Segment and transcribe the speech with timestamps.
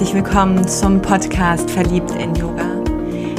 [0.00, 2.64] herzlich willkommen zum Podcast Verliebt in Yoga.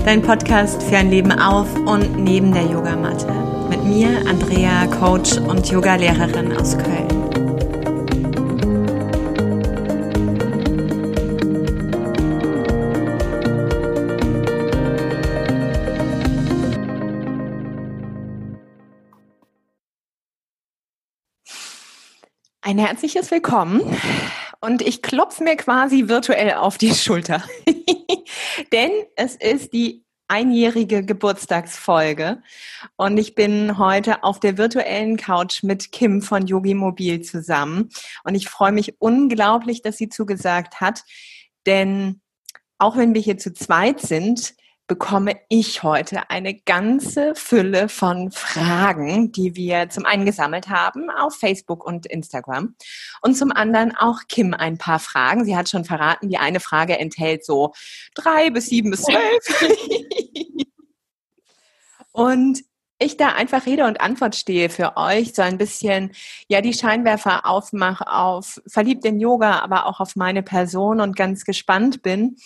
[0.06, 3.34] Dein Podcast für ein Leben auf und neben der Yogamatte.
[3.68, 7.08] Mit mir, Andrea, Coach und Yogalehrerin aus Köln.
[22.62, 23.82] Ein herzliches Willkommen
[24.62, 27.44] und ich klopfe mir quasi virtuell auf die Schulter.
[28.72, 32.42] Denn es ist die einjährige Geburtstagsfolge.
[32.96, 37.90] Und ich bin heute auf der virtuellen Couch mit Kim von Yogi Mobil zusammen.
[38.24, 41.04] Und ich freue mich unglaublich, dass sie zugesagt hat,
[41.66, 42.22] denn
[42.78, 44.56] auch wenn wir hier zu zweit sind,
[44.92, 51.34] bekomme ich heute eine ganze Fülle von Fragen, die wir zum einen gesammelt haben auf
[51.38, 52.76] Facebook und Instagram
[53.22, 55.46] und zum anderen auch Kim ein paar Fragen.
[55.46, 57.72] Sie hat schon verraten, die eine Frage enthält so
[58.16, 59.72] drei bis sieben bis zwölf.
[62.12, 62.60] und
[63.02, 66.12] ich da einfach Rede und Antwort stehe für euch, so ein bisschen,
[66.48, 71.44] ja, die Scheinwerfer aufmache auf verliebt in Yoga, aber auch auf meine Person und ganz
[71.44, 72.38] gespannt bin,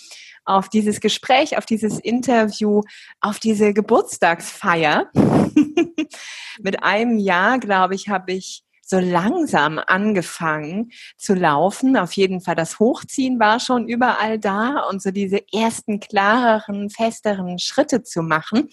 [0.46, 2.82] auf dieses Gespräch, auf dieses Interview,
[3.20, 5.12] auf diese Geburtstagsfeier.
[6.62, 11.98] Mit einem Jahr, glaube ich, habe ich so langsam angefangen zu laufen.
[11.98, 17.58] Auf jeden Fall das Hochziehen war schon überall da und so diese ersten klareren, festeren
[17.58, 18.70] Schritte zu machen.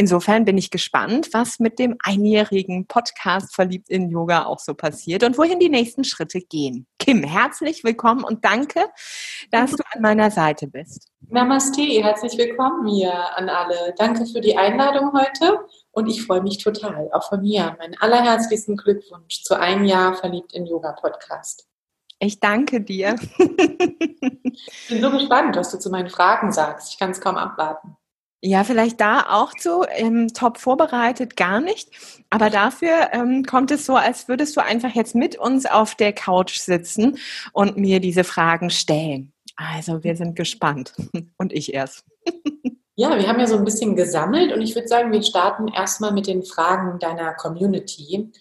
[0.00, 5.24] Insofern bin ich gespannt, was mit dem einjährigen Podcast Verliebt in Yoga auch so passiert
[5.24, 6.86] und wohin die nächsten Schritte gehen.
[7.00, 8.84] Kim, herzlich willkommen und danke,
[9.50, 11.08] dass du an meiner Seite bist.
[11.28, 13.92] Namaste, herzlich willkommen hier an alle.
[13.98, 15.58] Danke für die Einladung heute
[15.90, 20.52] und ich freue mich total, auch von mir, meinen allerherzlichsten Glückwunsch zu einem Jahr Verliebt
[20.52, 21.66] in Yoga Podcast.
[22.20, 23.16] Ich danke dir.
[23.38, 26.92] ich bin so gespannt, was du zu meinen Fragen sagst.
[26.92, 27.97] Ich kann es kaum abwarten.
[28.40, 31.90] Ja, vielleicht da auch zu ähm, top vorbereitet, gar nicht.
[32.30, 36.12] Aber dafür ähm, kommt es so, als würdest du einfach jetzt mit uns auf der
[36.12, 37.18] Couch sitzen
[37.52, 39.32] und mir diese Fragen stellen.
[39.56, 40.92] Also wir sind gespannt.
[41.36, 42.04] Und ich erst.
[42.94, 46.12] Ja, wir haben ja so ein bisschen gesammelt und ich würde sagen, wir starten erstmal
[46.12, 48.32] mit den Fragen deiner Community.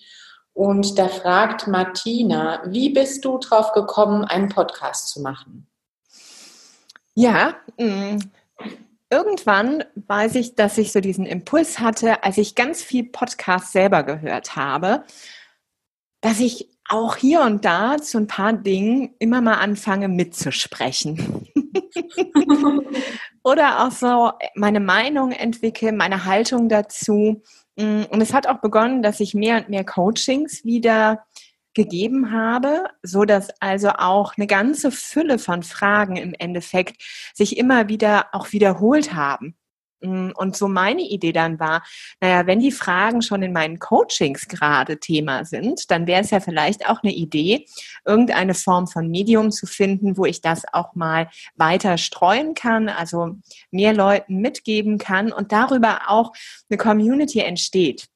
[0.53, 5.67] Und da fragt Martina, wie bist du drauf gekommen, einen Podcast zu machen?
[7.13, 8.17] Ja, mm,
[9.09, 14.03] irgendwann weiß ich, dass ich so diesen Impuls hatte, als ich ganz viel Podcast selber
[14.03, 15.03] gehört habe,
[16.21, 21.47] dass ich auch hier und da zu ein paar Dingen immer mal anfange mitzusprechen.
[23.43, 27.43] Oder auch so meine Meinung entwickle, meine Haltung dazu.
[27.75, 31.26] Und es hat auch begonnen, dass ich mehr und mehr Coachings wieder
[31.77, 37.01] gegeben habe, so dass also auch eine ganze Fülle von Fragen im Endeffekt
[37.33, 39.55] sich immer wieder auch wiederholt haben.
[40.01, 41.83] Mm, und so meine Idee dann war,
[42.19, 46.39] naja, wenn die Fragen schon in meinen Coachings gerade Thema sind, dann wäre es ja
[46.39, 47.65] vielleicht auch eine Idee,
[48.05, 53.37] irgendeine Form von Medium zu finden, wo ich das auch mal weiter streuen kann, also
[53.71, 56.33] mehr Leuten mitgeben kann und darüber auch
[56.69, 58.07] eine Community entsteht.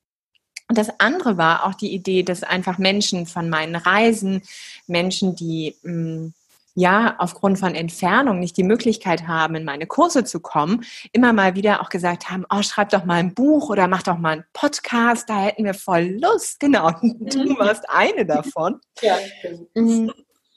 [0.71, 4.41] Und das andere war auch die Idee, dass einfach Menschen von meinen Reisen,
[4.87, 6.33] Menschen, die mh, mm,
[6.75, 11.55] ja aufgrund von Entfernung nicht die Möglichkeit haben, in meine Kurse zu kommen, immer mal
[11.55, 14.45] wieder auch gesagt haben, oh, schreib doch mal ein Buch oder mach doch mal einen
[14.53, 16.61] Podcast, da hätten wir voll Lust.
[16.61, 17.57] Genau, du mhm.
[17.59, 18.79] warst eine davon.
[19.01, 20.13] Ja, stimmt.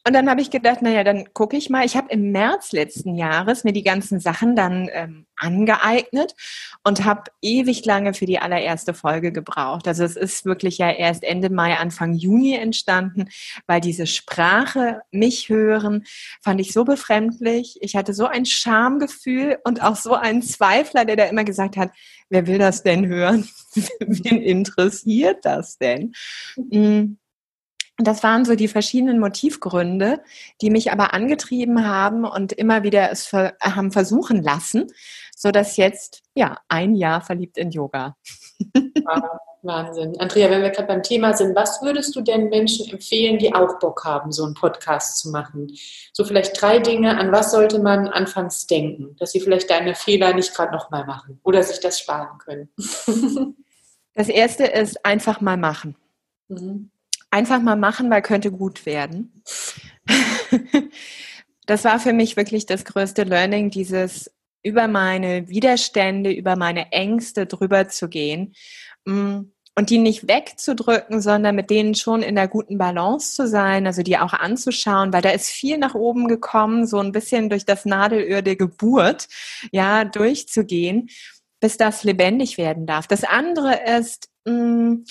[0.07, 1.87] Und dann habe ich gedacht, naja, dann gucke ich mal.
[1.87, 6.35] Ich habe im März letzten Jahres mir die ganzen Sachen dann ähm, angeeignet
[6.83, 9.89] und habe ewig lange für die allererste Folge gebraucht.
[9.89, 13.31] Also es ist wirklich ja erst Ende Mai, Anfang Juni entstanden,
[13.67, 16.05] weil diese Sprache, mich hören,
[16.43, 17.79] fand ich so befremdlich.
[17.81, 21.91] Ich hatte so ein Schamgefühl und auch so einen Zweifler, der da immer gesagt hat,
[22.29, 23.49] wer will das denn hören?
[24.01, 26.13] Wen interessiert das denn?
[26.57, 27.19] Mhm.
[27.99, 30.21] Und das waren so die verschiedenen Motivgründe,
[30.61, 34.89] die mich aber angetrieben haben und immer wieder es ver haben versuchen lassen,
[35.37, 38.17] so dass jetzt ja ein Jahr verliebt in Yoga.
[39.63, 40.19] Wahnsinn.
[40.19, 43.79] Andrea, wenn wir gerade beim Thema sind, was würdest du denn Menschen empfehlen, die auch
[43.79, 45.73] Bock haben, so einen Podcast zu machen?
[46.13, 50.35] So vielleicht drei Dinge, an was sollte man anfangs denken, dass sie vielleicht deine Fehler
[50.35, 52.69] nicht gerade nochmal machen oder sich das sparen können?
[54.17, 55.97] Das erste ist einfach mal machen.
[56.47, 56.93] Mhm
[57.35, 59.43] einfach mal machen, weil könnte gut werden.
[61.67, 64.31] das war für mich wirklich das größte Learning, dieses
[64.63, 68.55] über meine Widerstände, über meine Ängste drüber zu gehen
[69.05, 69.41] mm,
[69.75, 74.03] und die nicht wegzudrücken, sondern mit denen schon in der guten Balance zu sein, also
[74.03, 77.85] die auch anzuschauen, weil da ist viel nach oben gekommen, so ein bisschen durch das
[77.85, 79.27] Nadelöhr der Geburt,
[79.73, 81.11] ja, durchzugehen,
[81.59, 83.09] bis das lebendig werden darf.
[83.09, 85.05] Das andere ist, mh, mm,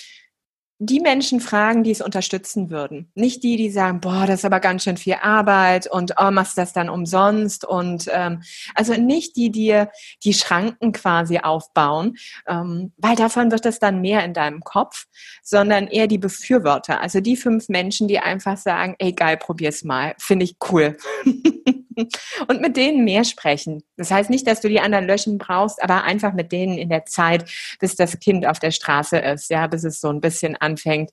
[0.86, 3.12] die Menschen fragen, die es unterstützen würden.
[3.16, 6.58] Nicht die, die sagen, boah, das ist aber ganz schön viel Arbeit und oh, machst
[6.58, 8.44] das dann umsonst und ähm,
[8.76, 9.90] also nicht die, die dir
[10.24, 15.06] die Schranken quasi aufbauen, ähm, weil davon wird es dann mehr in deinem Kopf,
[15.42, 17.02] sondern eher die Befürworter.
[17.02, 20.98] Also die fünf Menschen, die einfach sagen, ey geil, probier's mal, finde ich cool.
[22.48, 23.84] und mit denen mehr sprechen.
[23.98, 27.06] Das heißt nicht, dass du die anderen löschen brauchst, aber einfach mit denen in der
[27.06, 27.50] Zeit,
[27.80, 31.12] bis das Kind auf der Straße ist, ja, bis es so ein bisschen anfängt,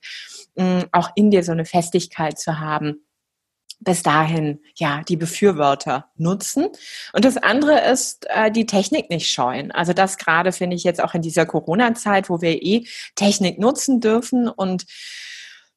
[0.55, 3.05] mm, auch in dir so eine Festigkeit zu haben
[3.83, 6.67] bis dahin ja die Befürworter nutzen.
[7.13, 9.71] Und das andere ist äh, die Technik nicht scheuen.
[9.71, 12.85] Also das gerade finde ich jetzt auch in dieser Corona-Zeit, wo wir eh
[13.15, 14.85] Technik nutzen dürfen und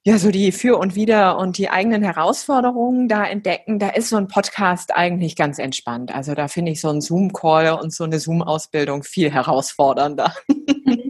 [0.07, 4.17] ja, so die Für und Wider und die eigenen Herausforderungen da entdecken, da ist so
[4.17, 6.15] ein Podcast eigentlich ganz entspannt.
[6.15, 10.35] Also da finde ich so ein Zoom-Call und so eine Zoom-Ausbildung viel herausfordernder.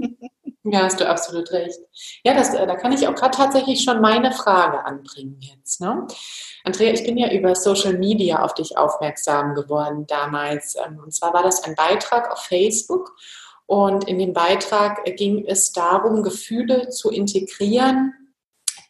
[0.67, 1.79] Ja, hast du absolut recht.
[2.25, 5.83] Ja, das, äh, da kann ich auch gerade tatsächlich schon meine Frage anbringen jetzt.
[5.83, 6.07] Ne?
[6.65, 10.75] Andrea, ich bin ja über Social Media auf dich aufmerksam geworden damals.
[10.77, 13.15] Ähm, und zwar war das ein Beitrag auf Facebook.
[13.67, 18.15] Und in dem Beitrag äh, ging es darum, Gefühle zu integrieren,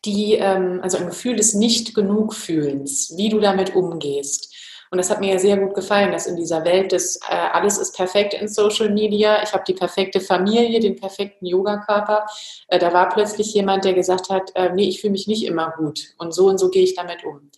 [0.05, 4.54] die, ähm, also ein Gefühl des Nicht-Genug-Fühlens, wie du damit umgehst.
[4.95, 7.79] Und das hat mir ja sehr gut gefallen, dass in dieser Welt des äh, alles
[7.79, 12.25] ist perfekt in Social Media, ich habe die perfekte Familie, den perfekten Yogakörper,
[12.69, 15.75] äh, da war plötzlich jemand, der gesagt hat, äh, nee, ich fühle mich nicht immer
[15.77, 17.51] gut und so und so gehe ich damit um.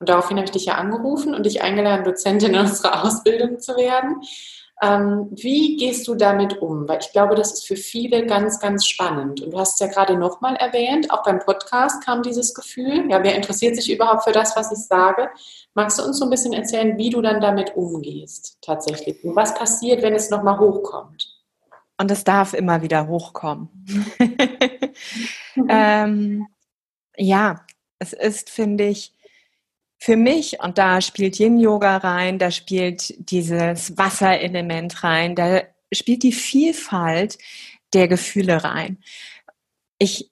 [0.00, 3.74] Und daraufhin habe ich dich ja angerufen und dich eingeladen, Dozentin in unserer Ausbildung zu
[3.78, 4.20] werden.
[4.82, 6.88] Ähm, wie gehst du damit um?
[6.88, 9.40] Weil ich glaube, das ist für viele ganz, ganz spannend.
[9.40, 13.08] Und du hast es ja gerade nochmal erwähnt, auch beim Podcast kam dieses Gefühl.
[13.08, 15.30] Ja, wer interessiert sich überhaupt für das, was ich sage?
[15.74, 19.22] Magst du uns so ein bisschen erzählen, wie du dann damit umgehst tatsächlich?
[19.22, 21.28] Und was passiert, wenn es nochmal hochkommt?
[21.96, 23.68] Und es darf immer wieder hochkommen.
[25.68, 26.48] ähm,
[27.16, 27.64] ja,
[28.00, 29.11] es ist, finde ich,
[30.02, 35.62] für mich, und da spielt Yin-Yoga rein, da spielt dieses Wasserelement rein, da
[35.92, 37.38] spielt die Vielfalt
[37.94, 38.98] der Gefühle rein.
[39.98, 40.28] Ich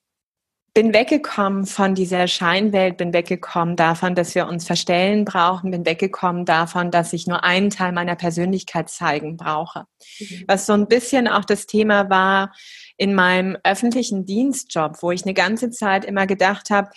[0.75, 6.45] bin weggekommen von dieser Scheinwelt, bin weggekommen davon, dass wir uns verstellen brauchen, bin weggekommen
[6.45, 9.85] davon, dass ich nur einen Teil meiner Persönlichkeit zeigen brauche.
[10.19, 10.45] Mhm.
[10.49, 12.53] Was so ein bisschen auch das Thema war
[12.97, 16.91] in meinem öffentlichen Dienstjob, wo ich eine ganze Zeit immer gedacht habe,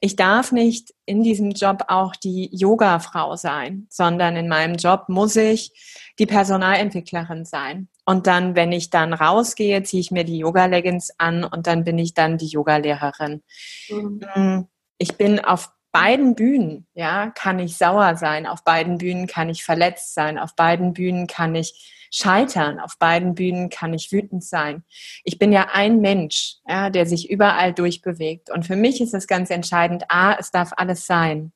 [0.00, 5.36] ich darf nicht in diesem Job auch die Yoga-Frau sein, sondern in meinem Job muss
[5.36, 5.72] ich
[6.18, 7.88] die Personalentwicklerin sein.
[8.06, 11.98] Und dann, wenn ich dann rausgehe, ziehe ich mir die Yoga-Leggings an und dann bin
[11.98, 13.42] ich dann die Yoga-Lehrerin.
[13.90, 14.20] Mhm.
[14.34, 19.50] Mm, ich bin auf beiden Bühnen, ja, kann ich sauer sein, auf beiden Bühnen kann
[19.50, 22.80] ich verletzt sein, auf beiden Bühnen kann ich scheitern.
[22.80, 24.84] Auf beiden Bühnen kann ich wütend sein.
[25.24, 28.50] Ich bin ja ein Mensch, ja, der sich überall durchbewegt.
[28.50, 31.52] Und für mich ist es ganz entscheidend, a, es darf alles sein.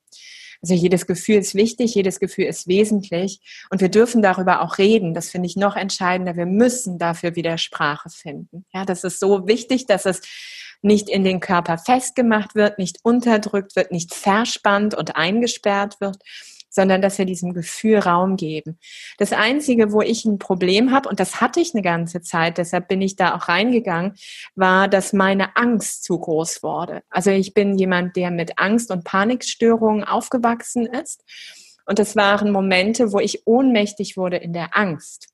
[0.63, 5.13] Also jedes Gefühl ist wichtig, jedes Gefühl ist wesentlich und wir dürfen darüber auch reden.
[5.13, 6.37] Das finde ich noch entscheidender.
[6.37, 8.65] Wir müssen dafür wieder Sprache finden.
[8.73, 10.23] Ja, das ist so wichtig, dass es
[10.81, 16.17] nicht in den Körper festgemacht wird, nicht unterdrückt wird, nicht verspannt und eingesperrt wird,
[16.75, 18.79] sondern dass wir diesem Gefühl Raum geben.
[19.19, 22.89] Das Einzige, wo ich ein Problem habe, und das hatte ich eine ganze Zeit, deshalb
[22.89, 24.15] bin ich da auch reingegangen,
[24.57, 27.03] war, dass meine Angst zu groß wurde.
[27.11, 31.23] Also ich bin jemand, der mit Angst und Panikstörungen aufgewachsen ist.
[31.87, 35.34] Und das waren Momente, wo ich ohnmächtig wurde in der Angst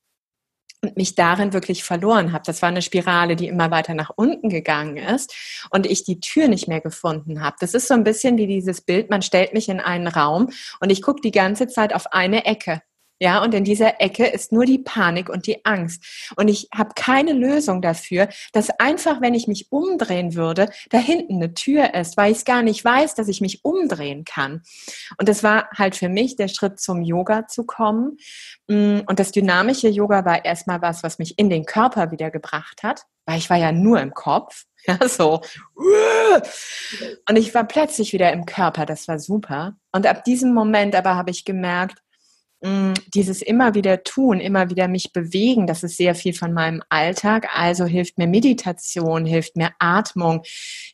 [0.83, 2.45] und mich darin wirklich verloren habe.
[2.47, 5.35] Das war eine Spirale, die immer weiter nach unten gegangen ist
[5.71, 7.57] und ich die Tür nicht mehr gefunden habe.
[7.61, 10.91] Das ist so ein bisschen wie dieses Bild, man stellt mich in einen Raum und
[10.91, 12.83] ich gucke die ganze Zeit auf eine Ecke.
[13.23, 16.33] Ja, und in dieser Ecke ist nur die Panik und die Angst.
[16.37, 21.35] Und ich habe keine Lösung dafür, dass einfach, wenn ich mich umdrehen würde, da hinten
[21.35, 24.63] eine Tür ist, weil ich es gar nicht weiß, dass ich mich umdrehen kann.
[25.19, 28.17] Und das war halt für mich der Schritt zum Yoga zu kommen.
[28.69, 32.83] Mm, und das dynamische Yoga war erstmal was, was mich in den Körper wieder gebracht
[32.83, 34.65] hat, weil ich war ja nur im Kopf.
[34.87, 35.43] Ja, so.
[37.29, 38.87] Und ich war plötzlich wieder im Körper.
[38.87, 39.77] Das war super.
[39.93, 42.01] Und ab diesem Moment aber habe ich gemerkt,
[42.63, 47.49] dieses immer wieder tun, immer wieder mich bewegen, das ist sehr viel von meinem Alltag.
[47.55, 50.43] Also hilft mir Meditation, hilft mir Atmung,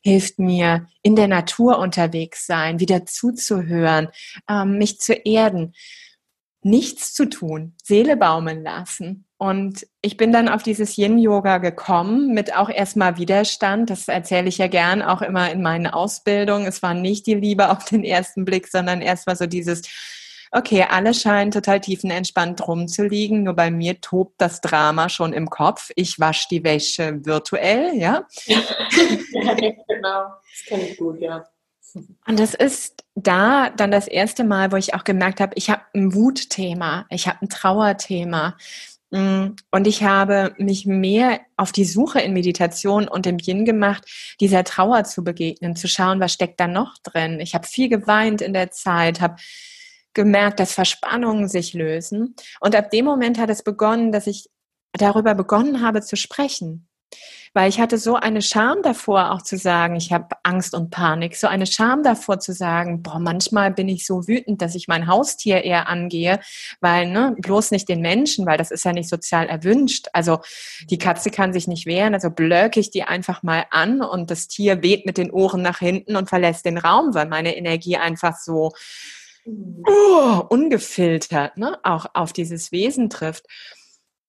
[0.02, 4.08] hilft mir in der Natur unterwegs sein, wieder zuzuhören,
[4.48, 5.74] ähm, mich zu erden.
[6.62, 9.24] nichts zu tun, Seele baumeln lassen.
[9.38, 13.88] Und ich bin dann auf dieses Yin-Yoga gekommen mit auch erstmal Widerstand.
[13.88, 16.66] Das erzähle ich ja gern auch immer in meinen Ausbildungen.
[16.66, 19.82] Es war nicht die Liebe auf den ersten Blick, sondern erstmal so dieses,
[20.50, 25.90] okay, alle scheinen total tiefenentspannt rumzuliegen, nur bei mir tobt das Drama schon im Kopf.
[25.96, 28.26] Ich wasche die Wäsche virtuell, ja?
[28.46, 31.44] ja genau, das kenne ich gut, ja.
[32.26, 35.82] Und das ist da dann das erste Mal, wo ich auch gemerkt habe, ich habe
[35.94, 38.56] ein Wutthema, ich habe ein Trauerthema.
[39.10, 44.04] Mm, und ich habe mich mehr auf die Suche in Meditation und im Yin gemacht,
[44.40, 47.40] dieser Trauer zu begegnen, zu schauen, was steckt da noch drin.
[47.40, 49.36] Ich habe viel geweint in der Zeit, habe
[50.16, 52.34] gemerkt, dass Verspannungen sich lösen.
[52.60, 54.48] Und ab dem Moment hat es begonnen, dass ich
[54.92, 56.88] darüber begonnen habe zu sprechen.
[57.54, 61.36] Weil ich hatte so eine Scham davor, auch zu sagen, ich habe Angst und Panik,
[61.36, 65.06] so eine Scham davor zu sagen, boah, manchmal bin ich so wütend, dass ich mein
[65.06, 66.40] Haustier eher angehe,
[66.80, 70.08] weil, ne, bloß nicht den Menschen, weil das ist ja nicht sozial erwünscht.
[70.12, 70.40] Also
[70.90, 74.48] die Katze kann sich nicht wehren, also blöcke ich die einfach mal an und das
[74.48, 78.36] Tier weht mit den Ohren nach hinten und verlässt den Raum, weil meine Energie einfach
[78.36, 78.72] so
[79.46, 83.46] oh, ungefiltert ne, auch auf dieses Wesen trifft.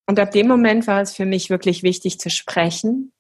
[0.05, 3.12] Und ab dem Moment war es für mich wirklich wichtig zu sprechen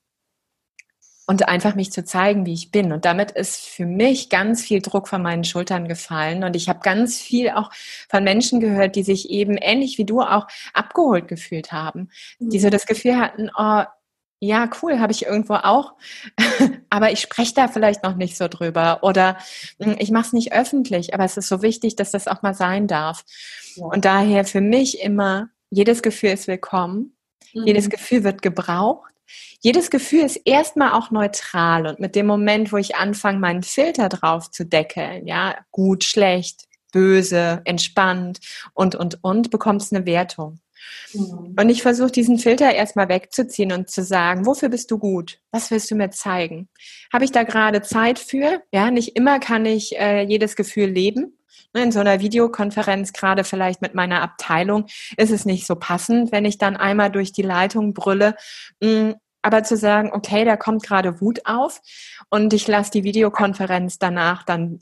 [1.27, 2.93] und einfach mich zu zeigen, wie ich bin.
[2.93, 6.45] Und damit ist für mich ganz viel Druck von meinen Schultern gefallen.
[6.45, 7.69] Und ich habe ganz viel auch
[8.09, 12.67] von Menschen gehört, die sich eben ähnlich wie du auch abgeholt gefühlt haben, die so
[12.67, 12.71] mhm.
[12.71, 13.83] das Gefühl hatten, oh,
[14.39, 15.93] ja, cool, habe ich irgendwo auch,
[16.89, 19.37] aber ich spreche da vielleicht noch nicht so drüber oder
[19.79, 22.53] hm, ich mache es nicht öffentlich, aber es ist so wichtig, dass das auch mal
[22.53, 23.25] sein darf.
[23.75, 23.85] Ja.
[23.85, 27.15] Und daher für mich immer, jedes Gefühl ist willkommen,
[27.53, 27.65] mhm.
[27.65, 29.11] jedes Gefühl wird gebraucht,
[29.59, 34.07] jedes Gefühl ist erstmal auch neutral und mit dem Moment, wo ich anfange, meinen Filter
[34.07, 38.39] drauf zu deckeln, ja, gut, schlecht, böse, entspannt
[38.73, 40.59] und, und, und, bekommt es eine Wertung.
[41.13, 41.55] Mhm.
[41.59, 45.39] Und ich versuche diesen Filter erstmal wegzuziehen und zu sagen, wofür bist du gut?
[45.51, 46.69] Was willst du mir zeigen?
[47.11, 48.61] Habe ich da gerade Zeit für?
[48.71, 51.37] Ja, nicht immer kann ich äh, jedes Gefühl leben.
[51.73, 54.85] Ne, in so einer Videokonferenz, gerade vielleicht mit meiner Abteilung,
[55.17, 58.35] ist es nicht so passend, wenn ich dann einmal durch die Leitung brülle.
[58.81, 61.81] Mm, aber zu sagen, okay, da kommt gerade Wut auf
[62.29, 64.79] und ich lasse die Videokonferenz danach dann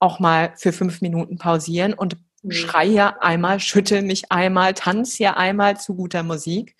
[0.00, 2.16] auch mal für fünf Minuten pausieren und.
[2.48, 6.76] Schrei hier einmal, schüttel mich einmal, tanz hier einmal zu guter Musik.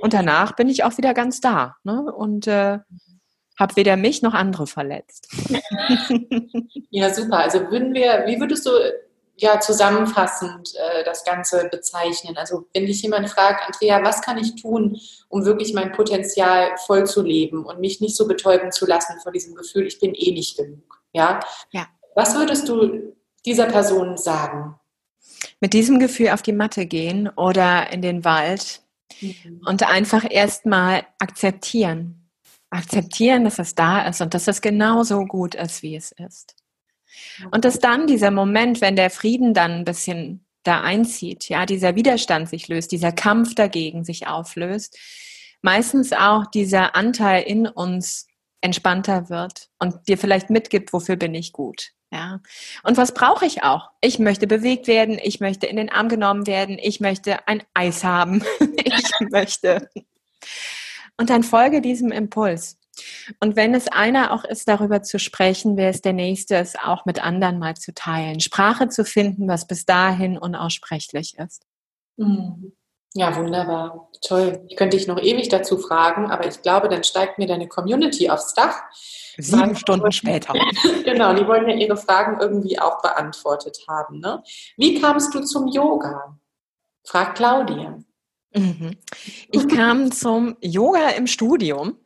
[0.00, 2.02] Und danach bin ich auch wieder ganz da ne?
[2.12, 2.78] und äh,
[3.58, 5.28] habe weder mich noch andere verletzt.
[6.90, 7.38] ja, super.
[7.38, 8.70] Also würden wir, wie würdest du
[9.36, 12.36] ja zusammenfassend äh, das Ganze bezeichnen?
[12.36, 17.06] Also wenn dich jemand fragt, Andrea, was kann ich tun, um wirklich mein Potenzial voll
[17.06, 20.32] zu leben und mich nicht so betäuben zu lassen von diesem Gefühl, ich bin eh
[20.32, 21.02] nicht genug.
[21.12, 21.40] Ja.
[21.70, 21.86] ja.
[22.14, 23.14] Was würdest du
[23.44, 24.79] dieser Person sagen?
[25.60, 28.82] Mit diesem Gefühl auf die Matte gehen oder in den Wald
[29.20, 29.62] mhm.
[29.66, 32.28] und einfach erstmal akzeptieren.
[32.70, 36.54] Akzeptieren, dass es da ist und dass es genauso gut ist, wie es ist.
[37.50, 41.96] Und dass dann dieser Moment, wenn der Frieden dann ein bisschen da einzieht, ja, dieser
[41.96, 44.98] Widerstand sich löst, dieser Kampf dagegen sich auflöst,
[45.62, 48.26] meistens auch dieser Anteil in uns
[48.60, 51.92] entspannter wird und dir vielleicht mitgibt, wofür bin ich gut.
[52.12, 52.40] Ja.
[52.82, 53.90] Und was brauche ich auch?
[54.00, 58.02] Ich möchte bewegt werden, ich möchte in den Arm genommen werden, ich möchte ein Eis
[58.02, 58.42] haben,
[58.84, 59.88] ich möchte.
[61.16, 62.78] Und dann folge diesem Impuls.
[63.38, 67.06] Und wenn es einer auch ist, darüber zu sprechen, wer es der Nächste ist, auch
[67.06, 68.40] mit anderen mal zu teilen.
[68.40, 71.64] Sprache zu finden, was bis dahin unaussprechlich ist.
[72.16, 72.72] Mhm.
[73.14, 74.08] Ja, wunderbar.
[74.22, 74.64] Toll.
[74.68, 78.30] Ich könnte dich noch ewig dazu fragen, aber ich glaube, dann steigt mir deine Community
[78.30, 78.82] aufs Dach.
[79.36, 80.52] Sieben Stunden später.
[81.04, 84.20] genau, die wollen ja ihre Fragen irgendwie auch beantwortet haben.
[84.20, 84.42] Ne?
[84.76, 86.38] Wie kamst du zum Yoga?
[87.04, 87.98] Fragt Claudia.
[88.54, 88.96] Mhm.
[89.50, 91.96] Ich kam zum Yoga im Studium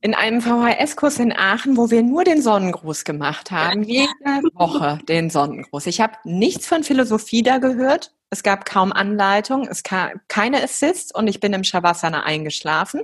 [0.00, 4.10] in einem VHS-Kurs in Aachen, wo wir nur den Sonnengruß gemacht haben, jede
[4.54, 5.86] Woche den Sonnengruß.
[5.86, 8.12] Ich habe nichts von Philosophie da gehört.
[8.34, 13.02] Es gab kaum Anleitung, es gab keine Assists und ich bin im Shavasana eingeschlafen.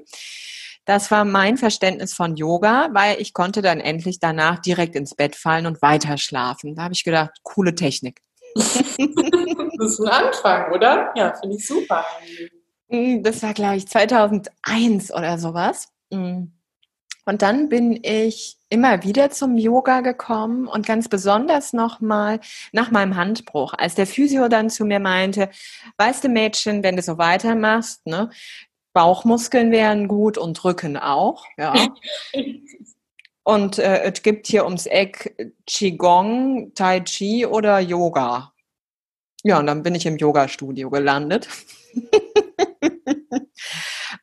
[0.86, 5.36] Das war mein Verständnis von Yoga, weil ich konnte dann endlich danach direkt ins Bett
[5.36, 6.74] fallen und weiter schlafen.
[6.74, 8.22] Da habe ich gedacht, coole Technik.
[8.56, 11.12] das ist ein Anfang, oder?
[11.14, 12.04] Ja, finde ich super.
[12.88, 15.92] Mm, das war, glaube ich, 2001 oder sowas.
[16.10, 16.46] Mm.
[17.24, 22.40] Und dann bin ich immer wieder zum Yoga gekommen und ganz besonders nochmal
[22.72, 25.50] nach meinem Handbruch, als der Physio dann zu mir meinte,
[25.98, 28.30] weißt du Mädchen, wenn du so weitermachst, ne,
[28.92, 31.74] Bauchmuskeln wären gut und Rücken auch, ja.
[33.42, 35.34] Und äh, es gibt hier ums Eck
[35.66, 38.52] Qigong, Tai Chi oder Yoga.
[39.42, 41.48] Ja, und dann bin ich im Yoga-Studio gelandet.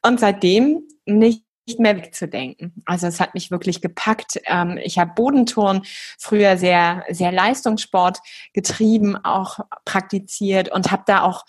[0.03, 2.81] und seitdem nicht nicht mehr wegzudenken.
[2.85, 4.39] Also es hat mich wirklich gepackt.
[4.45, 5.83] Ähm, ich habe Bodenturn
[6.17, 8.19] früher sehr, sehr Leistungssport
[8.53, 11.45] getrieben, auch praktiziert und habe da auch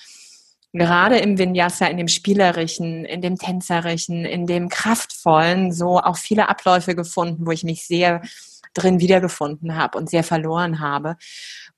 [0.72, 6.48] gerade im Vinyasa, in dem Spielerischen, in dem Tänzerischen, in dem Kraftvollen so auch viele
[6.48, 8.20] Abläufe gefunden, wo ich mich sehr
[8.74, 11.16] drin wiedergefunden habe und sehr verloren habe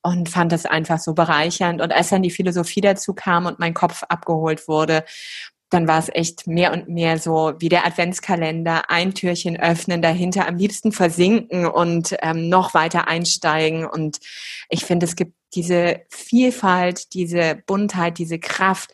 [0.03, 1.81] und fand das einfach so bereichernd.
[1.81, 5.05] Und als dann die Philosophie dazu kam und mein Kopf abgeholt wurde,
[5.71, 10.47] dann war es echt mehr und mehr so wie der Adventskalender, ein Türchen öffnen, dahinter
[10.47, 13.87] am liebsten versinken und ähm, noch weiter einsteigen.
[13.87, 14.19] Und
[14.69, 18.91] ich finde, es gibt diese Vielfalt, diese Buntheit, diese Kraft.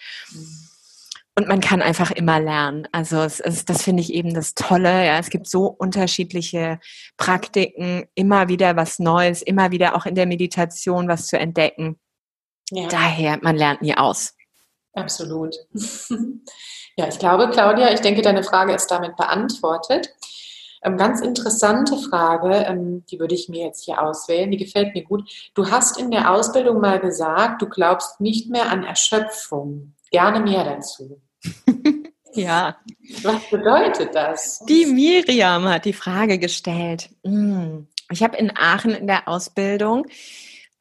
[1.35, 2.89] Und man kann einfach immer lernen.
[2.93, 5.05] Also es ist, das finde ich eben das Tolle.
[5.05, 6.79] Ja, es gibt so unterschiedliche
[7.17, 11.99] Praktiken, immer wieder was Neues, immer wieder auch in der Meditation was zu entdecken.
[12.71, 12.89] Ja.
[12.89, 14.35] Daher, man lernt nie aus.
[14.97, 15.55] Absolut.
[16.99, 20.15] Ja, ich glaube, Claudia, ich denke, deine Frage ist damit beantwortet.
[20.83, 25.05] Ähm, ganz interessante Frage, ähm, die würde ich mir jetzt hier auswählen, die gefällt mir
[25.05, 25.29] gut.
[25.55, 29.93] Du hast in der Ausbildung mal gesagt, du glaubst nicht mehr an Erschöpfung.
[30.11, 31.21] Gerne mehr dazu.
[32.33, 32.77] ja.
[33.23, 34.61] Was bedeutet das?
[34.67, 37.11] Die Miriam hat die Frage gestellt.
[37.25, 37.89] Hm.
[38.11, 40.07] Ich habe in Aachen in der Ausbildung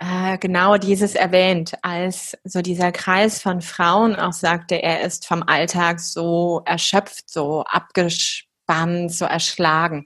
[0.06, 5.44] äh, genau dieses erwähnt, als so dieser Kreis von Frauen auch sagte, er ist vom
[5.44, 10.06] Alltag so erschöpft, so abgespannt, so erschlagen.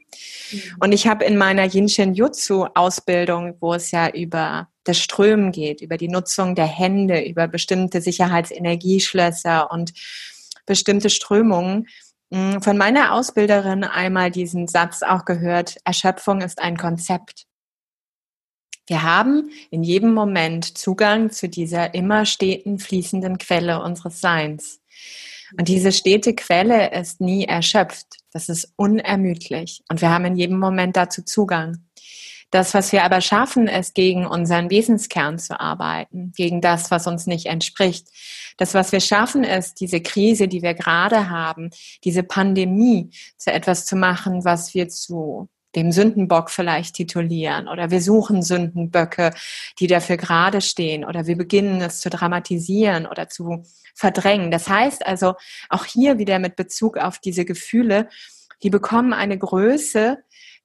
[0.51, 0.62] Mhm.
[0.79, 5.82] Und ich habe in meiner Yinshin Jutsu Ausbildung, wo es ja über das Strömen geht,
[5.82, 9.91] über die Nutzung der Hände, über bestimmte Sicherheitsenergieschlösser und
[10.65, 11.88] bestimmte Strömungen,
[12.32, 17.49] hm, von meiner Ausbilderin einmal diesen Satz auch gehört, Erschöpfung ist ein Konzept.
[18.89, 24.81] Wir haben in jedem Moment Zugang zu dieser immer steten fließenden Quelle unseres Seins.
[25.58, 28.08] Und diese stete Quelle ist nie erschöpft.
[28.31, 29.84] Das ist unermüdlich.
[29.89, 31.86] Und wir haben in jedem Moment dazu Zugang.
[32.50, 37.27] Das, was wir aber schaffen, ist gegen unseren Wesenskern zu arbeiten, gegen das, was uns
[37.27, 38.07] nicht entspricht.
[38.57, 41.70] Das, was wir schaffen, ist diese Krise, die wir gerade haben,
[42.03, 48.01] diese Pandemie zu etwas zu machen, was wir zu dem Sündenbock vielleicht titulieren oder wir
[48.01, 49.32] suchen Sündenböcke,
[49.79, 54.51] die dafür gerade stehen oder wir beginnen es zu dramatisieren oder zu verdrängen.
[54.51, 55.36] Das heißt also
[55.70, 58.10] auch hier wieder mit Bezug auf diese Gefühle,
[58.64, 60.18] die bekommen eine Größe,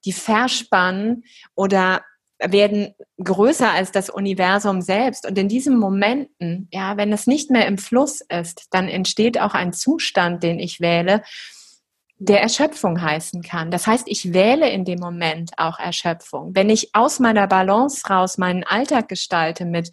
[0.05, 2.03] die verspannen oder
[2.41, 5.27] werden größer als das Universum selbst.
[5.27, 9.55] Und in diesen Momenten, ja, wenn es nicht mehr im Fluss ist, dann entsteht auch
[9.55, 11.23] ein Zustand, den ich wähle,
[12.19, 13.71] der Erschöpfung heißen kann.
[13.71, 16.55] Das heißt, ich wähle in dem Moment auch Erschöpfung.
[16.55, 19.91] Wenn ich aus meiner Balance raus meinen Alltag gestalte mit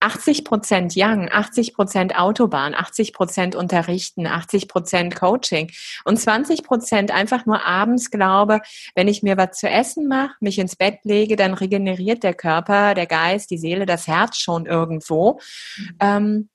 [0.00, 5.72] 80 Prozent Young, 80 Prozent Autobahn, 80 Prozent Unterrichten, 80 Prozent Coaching
[6.04, 8.60] und 20 Prozent einfach nur abends glaube,
[8.94, 12.94] wenn ich mir was zu essen mache, mich ins Bett lege, dann regeneriert der Körper,
[12.94, 15.40] der Geist, die Seele, das Herz schon irgendwo.
[15.76, 15.96] Mhm.
[16.00, 16.48] Ähm,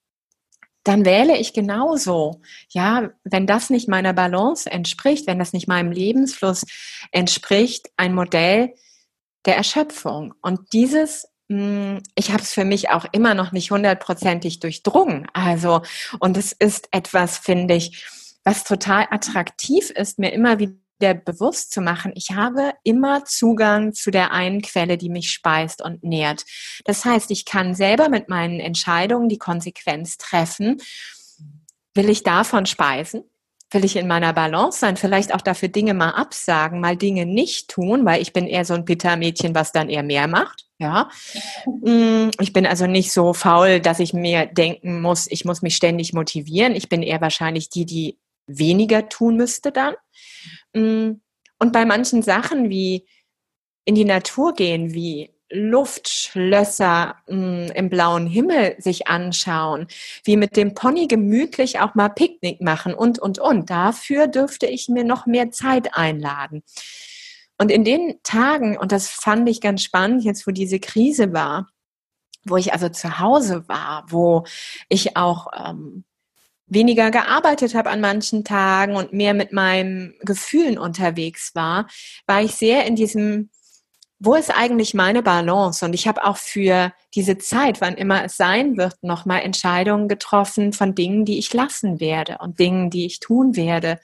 [0.83, 2.41] dann wähle ich genauso.
[2.69, 6.65] Ja, wenn das nicht meiner Balance entspricht, wenn das nicht meinem Lebensfluss
[7.11, 8.73] entspricht, ein Modell
[9.45, 10.33] der Erschöpfung.
[10.41, 15.27] Und dieses hm, ich habe es für mich auch immer noch nicht hundertprozentig durchdrungen.
[15.33, 15.81] Also,
[16.19, 18.05] und es ist etwas, finde ich,
[18.43, 23.93] was total attraktiv ist, mir immer wieder wieder bewusst zu machen, ich habe immer Zugang
[23.93, 26.45] zu der einen Quelle, die mich speist und nährt.
[26.85, 30.81] Das heißt, ich kann selber mit meinen Entscheidungen die Konsequenz treffen.
[31.93, 33.23] Will ich davon speisen?
[33.71, 34.97] Will ich in meiner Balance sein?
[34.97, 38.75] Vielleicht auch dafür Dinge mal absagen, mal Dinge nicht tun, weil ich bin eher so
[38.75, 40.67] ein Bittermädchen, was dann eher mehr macht.
[40.77, 41.09] Ja.
[41.65, 45.75] Mm, ich bin also nicht so faul, dass ich mir denken muss, ich muss mich
[45.75, 46.75] ständig motivieren.
[46.75, 49.95] Ich bin eher wahrscheinlich die, die weniger tun müsste dann.
[50.73, 51.21] Mm,
[51.59, 53.07] und bei manchen Sachen wie
[53.85, 59.87] in die Natur gehen, wie Luftschlösser mm, im blauen Himmel sich anschauen,
[60.23, 63.69] wie mit dem Pony gemütlich auch mal Picknick machen und, und, und.
[63.69, 66.63] Dafür dürfte ich mir noch mehr Zeit einladen.
[67.57, 71.69] Und in den Tagen, und das fand ich ganz spannend, jetzt wo diese Krise war,
[72.45, 74.43] wo ich also zu Hause war, wo
[74.89, 76.03] ich auch ähm,
[76.73, 81.87] weniger gearbeitet habe an manchen Tagen und mehr mit meinen Gefühlen unterwegs war,
[82.25, 83.49] war ich sehr in diesem
[84.19, 85.83] wo ist eigentlich meine Balance?
[85.83, 90.71] Und ich habe auch für diese Zeit, wann immer es sein wird, nochmal Entscheidungen getroffen
[90.71, 93.99] von Dingen, die ich lassen werde und Dingen, die ich tun werde.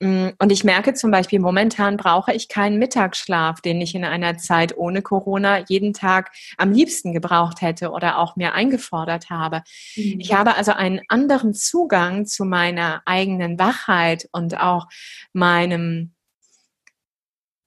[0.00, 0.34] Mhm.
[0.38, 4.76] Und ich merke zum Beispiel, momentan brauche ich keinen Mittagsschlaf, den ich in einer Zeit
[4.76, 9.62] ohne Corona jeden Tag am liebsten gebraucht hätte oder auch mir eingefordert habe.
[9.96, 10.20] Mhm.
[10.20, 14.86] Ich habe also einen anderen Zugang zu meiner eigenen Wachheit und auch
[15.32, 16.14] meinem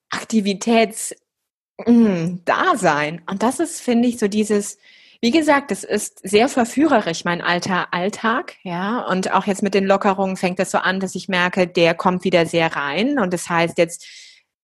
[0.09, 1.15] Aktivitäts
[1.85, 3.21] mm, Dasein.
[3.29, 4.77] Und das ist, finde ich, so dieses,
[5.21, 9.05] wie gesagt, es ist sehr verführerisch, mein alter Alltag, ja.
[9.07, 12.23] Und auch jetzt mit den Lockerungen fängt es so an, dass ich merke, der kommt
[12.23, 13.19] wieder sehr rein.
[13.19, 14.05] Und das heißt jetzt,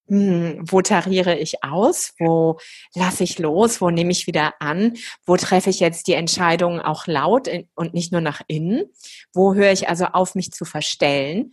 [0.08, 2.14] hm, wo tariere ich aus?
[2.18, 2.58] Wo
[2.96, 3.82] lasse ich los?
[3.82, 4.94] Wo nehme ich wieder an?
[5.26, 8.86] Wo treffe ich jetzt die Entscheidungen auch laut und nicht nur nach innen?
[9.34, 11.52] Wo höre ich also auf, mich zu verstellen?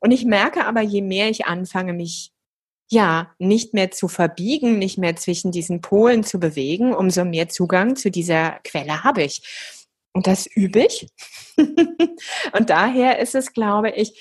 [0.00, 2.32] Und ich merke aber, je mehr ich anfange, mich
[2.92, 7.96] ja, nicht mehr zu verbiegen, nicht mehr zwischen diesen Polen zu bewegen, umso mehr Zugang
[7.96, 9.42] zu dieser Quelle habe ich.
[10.12, 11.08] Und das übe ich.
[11.56, 14.20] und daher ist es, glaube ich,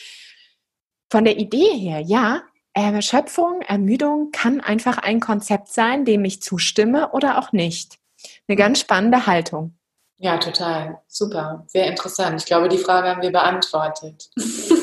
[1.11, 7.11] von der Idee her, ja, Erschöpfung, Ermüdung kann einfach ein Konzept sein, dem ich zustimme
[7.11, 7.99] oder auch nicht.
[8.47, 9.77] Eine ganz spannende Haltung.
[10.17, 11.01] Ja, total.
[11.09, 11.65] Super.
[11.67, 12.39] Sehr interessant.
[12.39, 14.29] Ich glaube, die Frage haben wir beantwortet.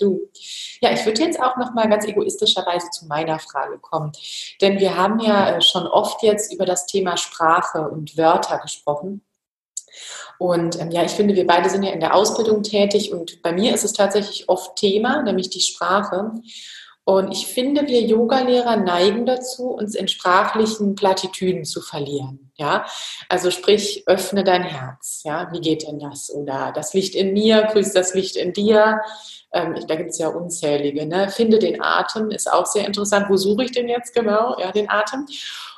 [0.00, 0.30] du.
[0.80, 4.12] Ja, ich würde jetzt auch noch mal ganz egoistischerweise zu meiner Frage kommen.
[4.60, 9.22] Denn wir haben ja äh, schon oft jetzt über das Thema Sprache und Wörter gesprochen.
[10.38, 13.52] Und ähm, ja, ich finde, wir beide sind ja in der Ausbildung tätig und bei
[13.52, 16.32] mir ist es tatsächlich oft Thema, nämlich die Sprache.
[17.08, 22.50] Und ich finde, wir Yogalehrer neigen dazu, uns in sprachlichen Plattitüden zu verlieren.
[22.56, 22.84] Ja,
[23.28, 25.20] also sprich, öffne dein Herz.
[25.22, 26.34] Ja, wie geht denn das?
[26.34, 29.02] Oder das Licht in mir, grüßt das Licht in dir.
[29.52, 31.06] Ähm, da gibt es ja unzählige.
[31.06, 31.28] Ne?
[31.28, 33.26] Finde den Atem, ist auch sehr interessant.
[33.28, 34.58] Wo suche ich den jetzt genau?
[34.58, 35.26] Ja, den Atem.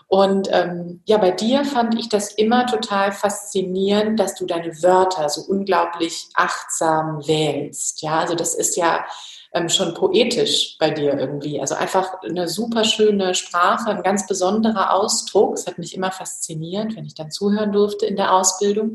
[0.07, 5.29] Und ähm, ja, bei dir fand ich das immer total faszinierend, dass du deine Wörter
[5.29, 8.01] so unglaublich achtsam wählst.
[8.01, 9.05] Ja, also das ist ja
[9.53, 11.61] ähm, schon poetisch bei dir irgendwie.
[11.61, 15.55] Also einfach eine super schöne Sprache, ein ganz besonderer Ausdruck.
[15.55, 18.95] Es hat mich immer fasziniert, wenn ich dann zuhören durfte in der Ausbildung.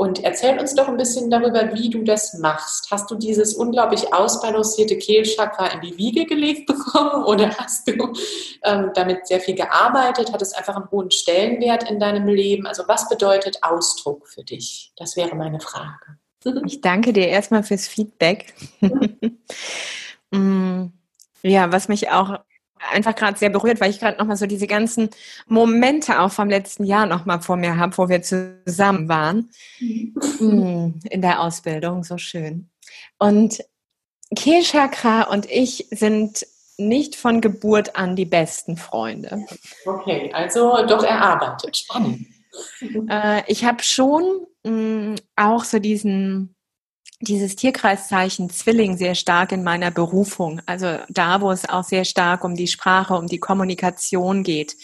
[0.00, 2.88] Und erzähl uns doch ein bisschen darüber, wie du das machst.
[2.92, 8.12] Hast du dieses unglaublich ausbalancierte Kehlchakra in die Wiege gelegt bekommen oder hast du
[8.62, 10.32] ähm, damit sehr viel gearbeitet?
[10.32, 12.68] Hat es einfach einen hohen Stellenwert in deinem Leben?
[12.68, 14.92] Also was bedeutet Ausdruck für dich?
[14.96, 16.17] Das wäre meine Frage.
[16.66, 18.54] Ich danke dir erstmal fürs Feedback.
[20.30, 20.88] Mm,
[21.42, 22.40] ja, was mich auch
[22.90, 25.10] einfach gerade sehr berührt, weil ich gerade nochmal so diese ganzen
[25.46, 31.22] Momente auch vom letzten Jahr nochmal vor mir habe, wo wir zusammen waren mm, in
[31.22, 32.04] der Ausbildung.
[32.04, 32.68] So schön.
[33.18, 33.64] Und
[34.34, 36.46] Kehlchakra und ich sind
[36.76, 39.44] nicht von Geburt an die besten Freunde.
[39.84, 41.76] Okay, also doch erarbeitet.
[41.76, 42.26] Spannend.
[43.08, 46.54] Äh, ich habe schon mh, auch so diesen
[47.20, 50.60] dieses Tierkreiszeichen Zwilling sehr stark in meiner Berufung.
[50.66, 54.76] Also da, wo es auch sehr stark um die Sprache, um die Kommunikation geht.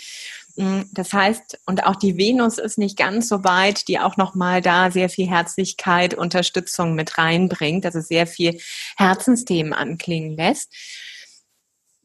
[0.56, 4.90] Das heißt, und auch die Venus ist nicht ganz so weit, die auch nochmal da
[4.90, 8.60] sehr viel Herzlichkeit, Unterstützung mit reinbringt, also sehr viel
[8.96, 10.72] Herzensthemen anklingen lässt.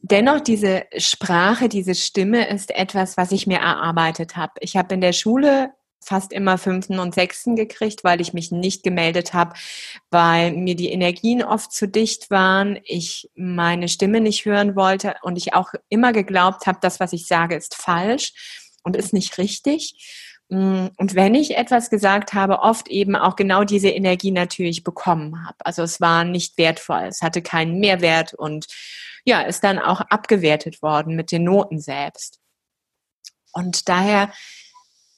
[0.02, 4.52] Dennoch, diese Sprache, diese Stimme ist etwas, was ich mir erarbeitet habe.
[4.60, 8.82] Ich habe in der Schule fast immer fünften und sechsten gekriegt, weil ich mich nicht
[8.82, 9.54] gemeldet habe,
[10.10, 15.36] weil mir die Energien oft zu dicht waren, ich meine Stimme nicht hören wollte und
[15.36, 18.32] ich auch immer geglaubt habe, das, was ich sage, ist falsch
[18.82, 20.32] und ist nicht richtig.
[20.48, 25.46] Mm, und wenn ich etwas gesagt habe, oft eben auch genau diese Energie natürlich bekommen
[25.46, 25.58] habe.
[25.60, 28.66] Also es war nicht wertvoll, es hatte keinen Mehrwert und
[29.24, 32.40] ja, ist dann auch abgewertet worden mit den Noten selbst.
[33.52, 34.30] Und daher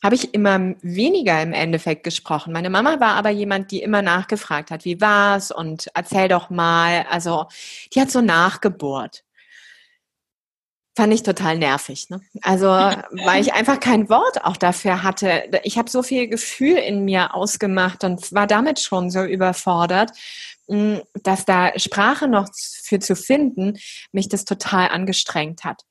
[0.03, 2.53] habe ich immer weniger im Endeffekt gesprochen.
[2.53, 7.07] Meine Mama war aber jemand, die immer nachgefragt hat, wie war's und erzähl doch mal.
[7.09, 7.47] Also
[7.95, 9.23] die hat so nachgebohrt.
[10.95, 12.11] Fand ich total nervig.
[12.11, 12.21] Ne?
[12.43, 12.67] Also
[13.25, 15.45] weil ich einfach kein Wort auch dafür hatte.
[15.63, 20.11] Ich habe so viel Gefühl in mir ausgemacht und war damit schon so überfordert,
[20.67, 23.79] dass da Sprache noch für zu finden,
[24.13, 25.83] mich das total angestrengt hat.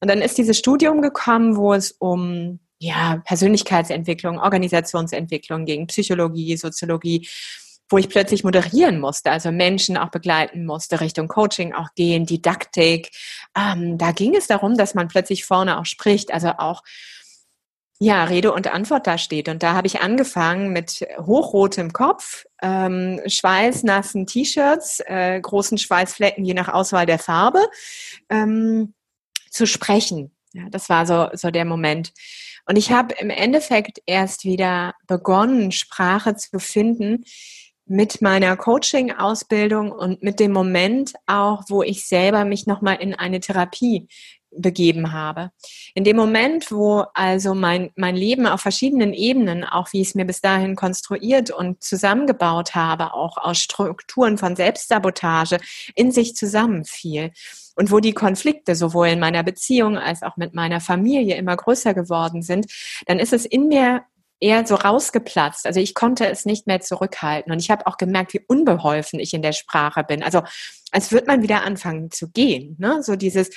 [0.00, 7.28] Und dann ist dieses Studium gekommen, wo es um ja, Persönlichkeitsentwicklung, Organisationsentwicklung ging, Psychologie, Soziologie,
[7.88, 13.10] wo ich plötzlich moderieren musste, also Menschen auch begleiten musste, Richtung Coaching auch gehen, Didaktik.
[13.56, 16.82] Ähm, da ging es darum, dass man plötzlich vorne auch spricht, also auch
[17.98, 19.48] ja, Rede und Antwort da steht.
[19.48, 26.54] Und da habe ich angefangen mit hochrotem Kopf, ähm, schweißnassen T-Shirts, äh, großen Schweißflecken je
[26.54, 27.60] nach Auswahl der Farbe,
[28.28, 28.94] ähm,
[29.50, 32.12] zu sprechen Ja, das war so, so der Moment.
[32.68, 37.24] Und ich habe im Endeffekt erst wieder begonnen, Sprache zu finden
[37.86, 43.40] mit meiner Coaching-Ausbildung und mit dem Moment auch, wo ich selber mich nochmal in eine
[43.40, 44.08] Therapie
[44.50, 45.50] begeben habe.
[45.94, 50.14] In dem Moment, wo also mein, mein Leben auf verschiedenen Ebenen, auch wie ich es
[50.14, 55.58] mir bis dahin konstruiert und zusammengebaut habe, auch aus Strukturen von Selbstsabotage
[55.94, 57.32] in sich zusammenfiel
[57.76, 61.94] und wo die Konflikte sowohl in meiner Beziehung als auch mit meiner Familie immer größer
[61.94, 62.66] geworden sind,
[63.06, 64.02] dann ist es in mir
[64.40, 65.66] eher so rausgeplatzt.
[65.66, 67.52] Also ich konnte es nicht mehr zurückhalten.
[67.52, 70.22] Und ich habe auch gemerkt, wie unbeholfen ich in der Sprache bin.
[70.22, 70.42] Also
[70.92, 72.76] als würde man wieder anfangen zu gehen.
[72.78, 73.02] Ne?
[73.02, 73.50] So dieses,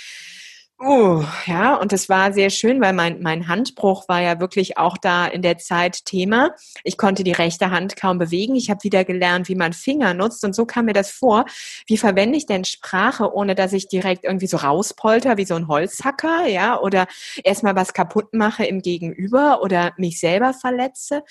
[0.82, 4.98] Oh, ja, und es war sehr schön, weil mein, mein Handbruch war ja wirklich auch
[4.98, 6.52] da in der Zeit Thema.
[6.86, 8.56] Ich konnte die rechte Hand kaum bewegen.
[8.56, 10.42] Ich habe wieder gelernt, wie man Finger nutzt.
[10.46, 11.44] Und so kam mir das vor.
[11.86, 15.68] Wie verwende ich denn Sprache, ohne dass ich direkt irgendwie so rauspolter wie so ein
[15.68, 17.08] Holzhacker, ja, oder
[17.44, 21.24] erstmal was kaputt mache im Gegenüber oder mich selber verletze?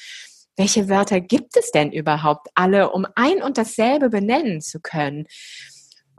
[0.56, 5.26] Welche Wörter gibt es denn überhaupt alle, um ein und dasselbe benennen zu können?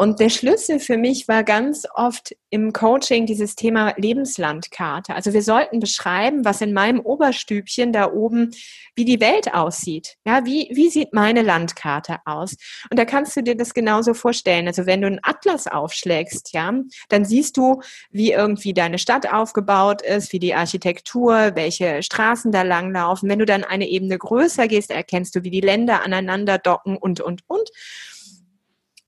[0.01, 5.13] Und der Schlüssel für mich war ganz oft im Coaching dieses Thema Lebenslandkarte.
[5.13, 8.51] Also wir sollten beschreiben, was in meinem Oberstübchen da oben,
[8.95, 10.15] wie die Welt aussieht.
[10.25, 12.55] Ja, wie, wie sieht meine Landkarte aus?
[12.89, 14.67] Und da kannst du dir das genauso vorstellen.
[14.67, 16.73] Also wenn du einen Atlas aufschlägst, ja,
[17.09, 22.61] dann siehst du, wie irgendwie deine Stadt aufgebaut ist, wie die Architektur, welche Straßen da
[22.61, 23.27] langlaufen.
[23.27, 27.19] Wenn du dann eine Ebene größer gehst, erkennst du, wie die Länder aneinander docken und,
[27.19, 27.69] und, und.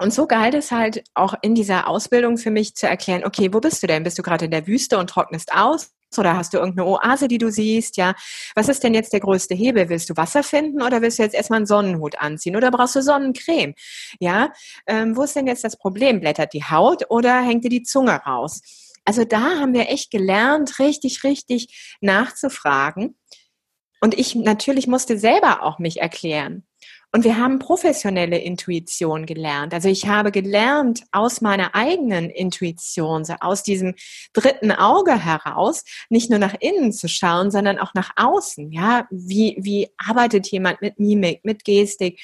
[0.01, 3.59] Und so galt es halt auch in dieser Ausbildung für mich zu erklären, okay, wo
[3.59, 4.01] bist du denn?
[4.01, 5.91] Bist du gerade in der Wüste und trocknest aus?
[6.17, 7.97] Oder hast du irgendeine Oase, die du siehst?
[7.97, 8.15] Ja,
[8.55, 9.89] was ist denn jetzt der größte Hebel?
[9.89, 13.03] Willst du Wasser finden oder willst du jetzt erstmal einen Sonnenhut anziehen oder brauchst du
[13.03, 13.75] Sonnencreme?
[14.19, 14.51] Ja,
[14.87, 16.19] ähm, wo ist denn jetzt das Problem?
[16.19, 18.61] Blättert die Haut oder hängt dir die Zunge raus?
[19.05, 23.15] Also da haben wir echt gelernt, richtig, richtig nachzufragen.
[24.01, 26.65] Und ich natürlich musste selber auch mich erklären.
[27.13, 29.73] Und wir haben professionelle Intuition gelernt.
[29.73, 33.95] Also ich habe gelernt, aus meiner eigenen Intuition, so aus diesem
[34.31, 38.71] dritten Auge heraus, nicht nur nach innen zu schauen, sondern auch nach außen.
[38.71, 42.21] Ja, wie, wie arbeitet jemand mit Mimik, mit Gestik?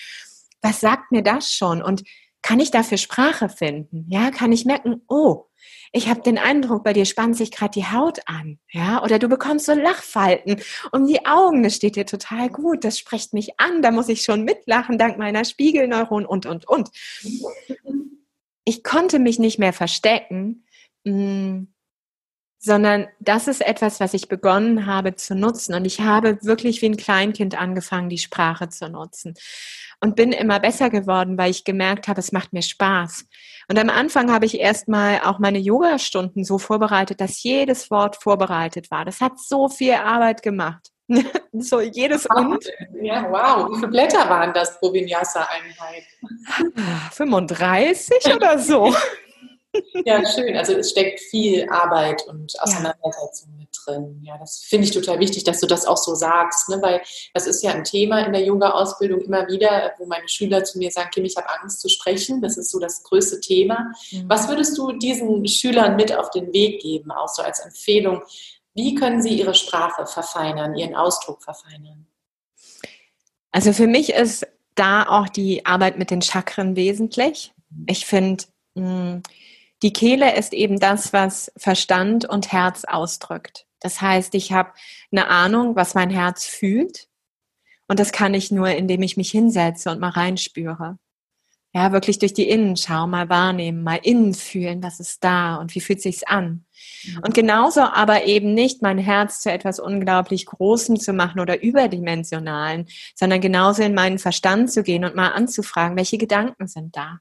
[0.61, 1.81] Was sagt mir das schon?
[1.81, 2.03] Und
[2.41, 4.05] kann ich dafür Sprache finden?
[4.07, 5.47] Ja, kann ich merken, oh,
[5.91, 9.27] ich habe den Eindruck, bei dir spannt sich gerade die Haut an, ja, oder du
[9.27, 13.81] bekommst so Lachfalten um die Augen, das steht dir total gut, das spricht mich an,
[13.81, 16.89] da muss ich schon mitlachen dank meiner Spiegelneuron und und und.
[18.65, 20.65] Ich konnte mich nicht mehr verstecken,
[21.03, 21.67] mh, mm,
[22.59, 26.87] sondern das ist etwas, was ich begonnen habe zu nutzen und ich habe wirklich wie
[26.87, 29.35] ein Kleinkind angefangen, die Sprache zu nutzen
[29.99, 33.25] und bin immer besser geworden, weil ich gemerkt habe, es macht mir Spaß.
[33.69, 38.91] Und am Anfang habe ich erstmal auch meine Yoga-Stunden so vorbereitet, dass jedes Wort vorbereitet
[38.91, 39.05] war.
[39.05, 40.91] Das hat so viel Arbeit gemacht.
[41.53, 42.65] so jedes und.
[43.01, 43.69] Ja, wow.
[43.69, 46.03] Wie viele Blätter waren das pro Vinyasa-Einheit?
[47.11, 48.93] 35 oder so.
[50.05, 50.55] Ja, schön.
[50.55, 53.57] Also es steckt viel Arbeit und Auseinandersetzung ja.
[53.57, 54.21] mit drin.
[54.23, 56.81] Ja, das finde ich total wichtig, dass du das auch so sagst, ne?
[56.81, 57.01] weil
[57.33, 60.91] das ist ja ein Thema in der Yoga-Ausbildung immer wieder, wo meine Schüler zu mir
[60.91, 62.41] sagen, Kim, ich habe Angst zu sprechen.
[62.41, 63.91] Das ist so das größte Thema.
[64.11, 64.29] Mhm.
[64.29, 68.21] Was würdest du diesen Schülern mit auf den Weg geben, auch so als Empfehlung?
[68.73, 72.07] Wie können sie ihre Sprache verfeinern, ihren Ausdruck verfeinern?
[73.51, 77.53] Also für mich ist da auch die Arbeit mit den Chakren wesentlich.
[77.87, 78.43] Ich finde,
[78.75, 79.23] hm,
[79.83, 83.67] die Kehle ist eben das, was Verstand und Herz ausdrückt.
[83.79, 84.71] Das heißt, ich habe
[85.11, 87.07] eine Ahnung, was mein Herz fühlt.
[87.87, 90.97] Und das kann ich nur, indem ich mich hinsetze und mal reinspüre.
[91.73, 95.81] Ja, wirklich durch die Innenschau mal wahrnehmen, mal innen fühlen, was ist da und wie
[95.81, 96.65] fühlt sich's an.
[97.05, 97.19] Mhm.
[97.23, 102.87] Und genauso aber eben nicht mein Herz zu etwas unglaublich Großem zu machen oder überdimensionalen,
[103.15, 107.19] sondern genauso in meinen Verstand zu gehen und mal anzufragen, welche Gedanken sind da?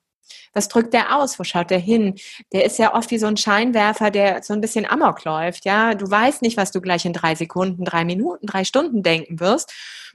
[0.53, 1.39] Was drückt der aus?
[1.39, 2.15] Wo schaut der hin?
[2.53, 5.65] Der ist ja oft wie so ein Scheinwerfer, der so ein bisschen amok läuft.
[5.65, 9.41] Ja, du weißt nicht, was du gleich in drei Sekunden, drei Minuten, drei Stunden denken
[9.41, 9.73] wirst.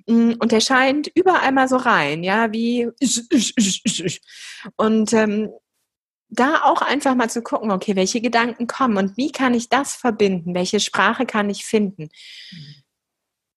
[0.07, 2.89] Mm, und der scheint überall mal so rein, ja, wie
[4.77, 5.49] und ähm,
[6.31, 9.93] da auch einfach mal zu gucken, okay, welche Gedanken kommen und wie kann ich das
[9.93, 10.55] verbinden?
[10.55, 12.09] Welche Sprache kann ich finden?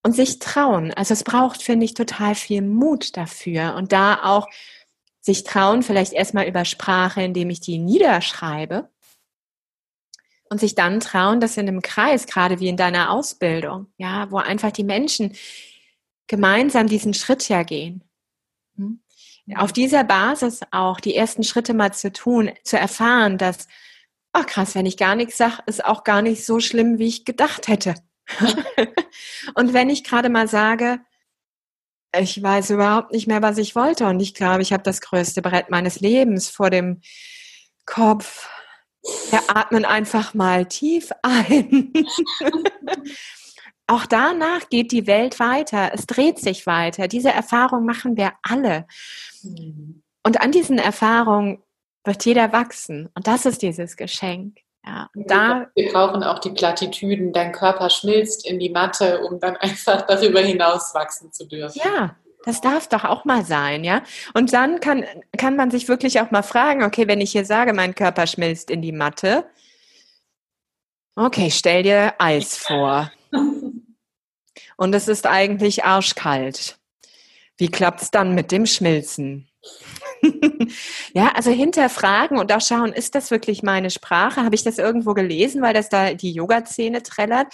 [0.03, 0.93] Und sich trauen.
[0.93, 3.75] Also es braucht, finde ich, total viel Mut dafür.
[3.77, 4.49] Und da auch
[5.25, 8.91] sich trauen, vielleicht erstmal über Sprache, indem ich die niederschreibe
[10.51, 14.37] und sich dann trauen, das in einem Kreis, gerade wie in deiner Ausbildung, ja, wo
[14.37, 15.35] einfach die Menschen
[16.27, 18.05] gemeinsam diesen Schritt ja gehen.
[18.77, 19.01] Hm?
[19.57, 23.67] Auf dieser Basis auch die ersten Schritte mal zu tun, zu erfahren, dass
[24.33, 27.25] ach krass, wenn ich gar nichts sage, ist auch gar nicht so schlimm, wie ich
[27.25, 27.95] gedacht hätte.
[29.55, 31.01] und wenn ich gerade mal sage,
[32.19, 35.43] ich weiß überhaupt nicht mehr, was ich wollte und ich glaube, ich habe das größte
[35.43, 37.01] Brett meines Lebens vor dem
[37.87, 38.49] Kopf.
[39.31, 41.93] Wir atmen einfach mal tief ein.
[43.87, 45.91] Auch danach geht die Welt weiter.
[45.93, 47.07] Es dreht sich weiter.
[47.07, 48.87] Diese Erfahrung machen wir alle.
[49.43, 50.03] Mhm.
[50.23, 51.63] Und an diesen Erfahrungen
[52.03, 53.11] wird jeder wachsen.
[53.15, 54.59] Und das ist dieses Geschenk.
[54.87, 59.57] Ja, da, wir brauchen auch die Plattitüden, dein Körper schmilzt in die Matte, um dann
[59.61, 61.81] einfach darüber hinaus wachsen zu dürfen.
[61.83, 64.03] Ja, das darf doch auch mal sein, ja.
[64.35, 65.05] Und dann kann,
[65.39, 68.71] kann man sich wirklich auch mal fragen, okay, wenn ich hier sage, mein Körper schmilzt
[68.71, 69.47] in die Matte,
[71.17, 73.11] okay, stell dir Eis vor.
[74.77, 76.79] Und es ist eigentlich arschkalt.
[77.57, 79.49] Wie klappt es dann mit dem Schmilzen?
[81.15, 84.43] ja, also hinterfragen und auch schauen, ist das wirklich meine Sprache?
[84.43, 87.49] Habe ich das irgendwo gelesen, weil das da die Yoga-Szene trällert?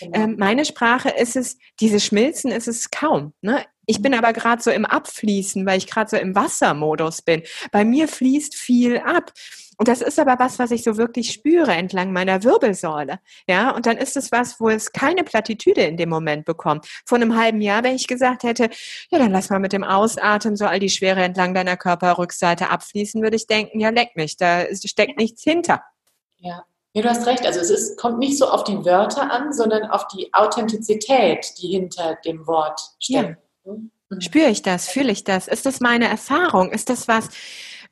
[0.00, 0.18] Genau.
[0.18, 3.32] Ähm, meine Sprache ist es, diese Schmilzen ist es kaum.
[3.40, 3.64] Ne?
[3.86, 7.42] Ich bin aber gerade so im Abfließen, weil ich gerade so im Wassermodus bin.
[7.70, 9.32] Bei mir fließt viel ab.
[9.78, 13.20] Und das ist aber was, was ich so wirklich spüre entlang meiner Wirbelsäule.
[13.46, 16.86] Ja, und dann ist es was, wo es keine Plattitüde in dem Moment bekommt.
[17.04, 18.70] Vor einem halben Jahr, wenn ich gesagt hätte,
[19.10, 23.22] ja, dann lass mal mit dem Ausatmen so all die Schwere entlang deiner Körperrückseite abfließen,
[23.22, 25.82] würde ich denken, ja, leck mich, da steckt nichts hinter.
[26.38, 26.64] Ja.
[26.94, 27.44] Ja, du hast recht.
[27.44, 31.68] Also es ist, kommt nicht so auf die Wörter an, sondern auf die Authentizität, die
[31.68, 33.36] hinter dem Wort steckt.
[33.66, 33.70] Ja.
[33.70, 33.90] Mhm.
[34.20, 34.88] Spüre ich das?
[34.88, 35.46] Fühle ich das?
[35.46, 36.70] Ist das meine Erfahrung?
[36.70, 37.28] Ist das was,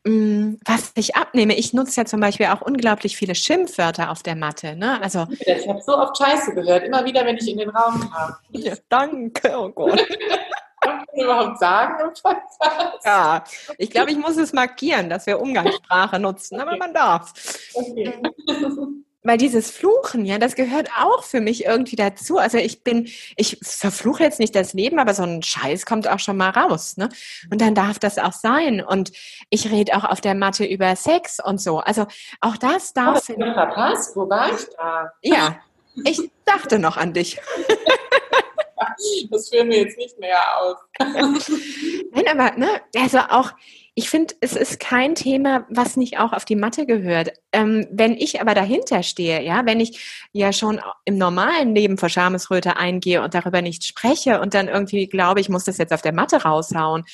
[0.04, 4.76] was ich abnehme, ich nutze ja zum Beispiel auch unglaublich viele Schimpfwörter auf der Matte.
[4.76, 5.00] Ne?
[5.02, 8.34] Also, ich habe so oft Scheiße gehört, immer wieder, wenn ich in den Raum kam.
[8.50, 10.06] Ja, danke, oh Gott.
[10.80, 13.06] Kann man überhaupt sagen im Podcast?
[13.06, 13.42] Ja,
[13.78, 17.32] ich glaube, ich muss es markieren, dass wir Umgangssprache nutzen, aber man darf.
[17.72, 18.12] Okay.
[19.26, 22.36] Weil dieses Fluchen, ja, das gehört auch für mich irgendwie dazu.
[22.36, 26.18] Also ich bin, ich verfluche jetzt nicht das Leben, aber so ein Scheiß kommt auch
[26.18, 27.08] schon mal raus, ne?
[27.50, 28.82] Und dann darf das auch sein.
[28.82, 29.12] Und
[29.48, 31.78] ich rede auch auf der Matte über Sex und so.
[31.78, 32.06] Also
[32.42, 33.26] auch das darf.
[33.28, 34.16] Oh, das verpasst.
[34.16, 35.10] Wo war ich da?
[35.22, 35.56] Ja,
[36.04, 37.40] ich dachte noch an dich.
[39.30, 40.76] das führen wir jetzt nicht mehr aus.
[40.98, 43.52] Nein, aber ne, also auch
[43.96, 47.32] ich finde, es ist kein Thema, was nicht auch auf die Matte gehört.
[47.52, 52.08] Ähm, wenn ich aber dahinter stehe, ja, wenn ich ja schon im normalen Leben vor
[52.08, 56.02] Schamesröte eingehe und darüber nicht spreche und dann irgendwie glaube, ich muss das jetzt auf
[56.02, 57.04] der Matte raushauen,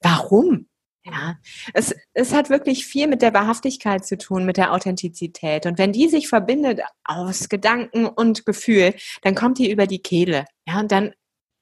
[0.00, 0.66] warum?
[1.06, 1.36] Ja,
[1.74, 5.66] es, es hat wirklich viel mit der Wahrhaftigkeit zu tun, mit der Authentizität.
[5.66, 10.46] Und wenn die sich verbindet aus Gedanken und Gefühl, dann kommt die über die Kehle.
[10.66, 11.12] Ja, und dann,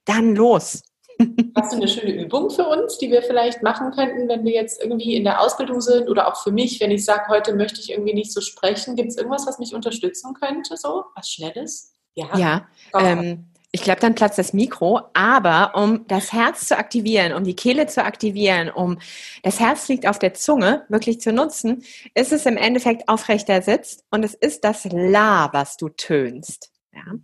[0.04, 0.82] dann los.
[1.56, 4.82] Hast du eine schöne Übung für uns, die wir vielleicht machen könnten, wenn wir jetzt
[4.82, 7.90] irgendwie in der Ausbildung sind oder auch für mich, wenn ich sage, heute möchte ich
[7.90, 8.96] irgendwie nicht so sprechen?
[8.96, 11.94] Gibt es irgendwas, was mich unterstützen könnte, so was Schnelles?
[12.14, 12.36] Ja.
[12.36, 12.66] Ja.
[12.98, 17.56] Ähm, ich glaube, dann platzt das Mikro, aber um das Herz zu aktivieren, um die
[17.56, 18.98] Kehle zu aktivieren, um
[19.42, 21.82] das Herz liegt auf der Zunge wirklich zu nutzen,
[22.14, 26.71] ist es im Endeffekt aufrechter sitzt und es ist das La, was du tönst.
[26.94, 27.14] Ja.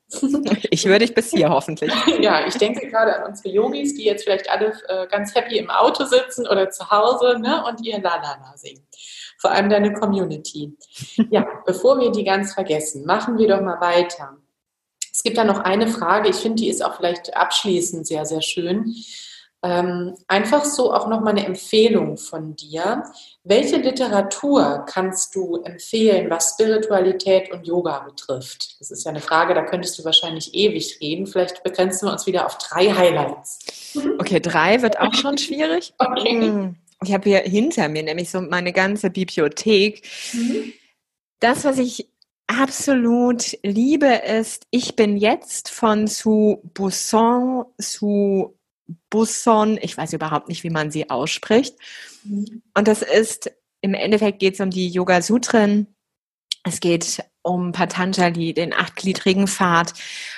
[0.70, 1.92] Ich würde dich bis hier hoffentlich.
[2.22, 5.70] Ja, ich denke gerade an unsere Yogis, die jetzt vielleicht alle äh, ganz happy im
[5.70, 8.88] Auto sitzen oder zu Hause ne, und ihr La-La-La singen.
[9.40, 10.78] Vor allem deine Community.
[11.30, 14.38] Ja, bevor wir die ganz vergessen, machen wir doch mal weiter.
[15.12, 18.42] Es gibt da noch eine Frage, ich finde, die ist auch vielleicht abschließend sehr, sehr
[18.42, 18.96] schön.
[19.64, 23.04] Ähm, einfach so auch nochmal eine Empfehlung von dir.
[23.44, 28.80] Welche Literatur kannst du empfehlen, was Spiritualität und Yoga betrifft?
[28.80, 31.26] Das ist ja eine Frage, da könntest du wahrscheinlich ewig reden.
[31.26, 33.96] Vielleicht begrenzen wir uns wieder auf drei Highlights.
[34.20, 35.94] Okay, drei wird auch schon schwierig.
[36.06, 36.42] Okay.
[36.42, 40.08] Hm, ich habe hier hinter mir nämlich so meine ganze Bibliothek.
[40.34, 40.74] Mhm.
[41.40, 42.08] Das, was ich
[42.48, 48.54] absolut liebe, ist Ich bin jetzt von Sue Busson, Sue
[49.10, 51.76] Busson, ich weiß überhaupt nicht, wie man sie ausspricht.
[52.24, 52.62] Mhm.
[52.74, 55.88] Und das ist, im Endeffekt geht es um die Yoga Sutren.
[56.64, 59.94] Es geht um Patanjali, den achtgliedrigen Pfad.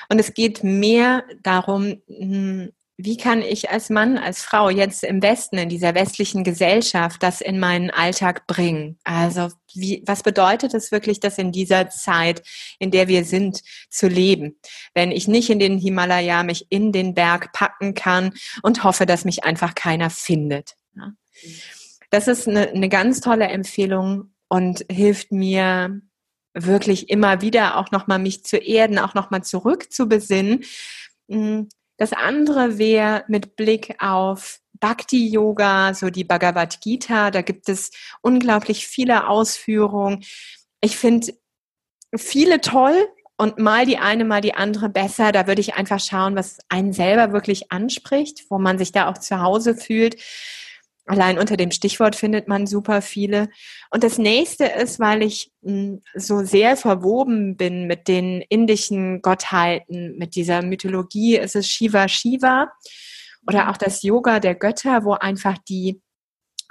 [0.09, 5.21] Und es geht mehr darum, hm, wie kann ich als Mann, als Frau jetzt im
[5.21, 8.97] Westen, in dieser westlichen Gesellschaft, das in meinen Alltag bringen?
[9.03, 12.41] Also wie, was bedeutet es wirklich, das in dieser Zeit,
[12.79, 14.59] in der wir sind, zu leben?
[14.95, 18.33] Wenn ich nicht in den Himalaya mich in den Berg packen kann
[18.63, 20.75] und hoffe, dass mich einfach keiner findet.
[22.09, 26.01] Das ist eine, eine ganz tolle Empfehlung und hilft mir
[26.55, 30.63] wirklich immer wieder auch nochmal mich zu erden, auch nochmal zurück zu besinnen
[31.29, 37.31] hm, das andere wäre mit Blick auf Bhakti Yoga, so die Bhagavad Gita.
[37.31, 37.91] Da gibt es
[38.21, 40.23] unglaublich viele Ausführungen.
[40.81, 41.33] Ich finde
[42.15, 45.31] viele toll und mal die eine, mal die andere besser.
[45.31, 49.17] Da würde ich einfach schauen, was einen selber wirklich anspricht, wo man sich da auch
[49.17, 50.17] zu Hause fühlt.
[51.07, 53.49] Allein unter dem Stichwort findet man super viele.
[53.91, 60.17] Und das nächste ist, weil ich hm, so sehr verwoben bin mit den indischen Gottheiten,
[60.17, 62.71] mit dieser Mythologie, ist es Shiva Shiva
[63.47, 66.01] oder auch das Yoga der Götter, wo einfach die